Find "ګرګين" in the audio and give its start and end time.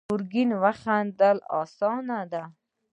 0.09-0.49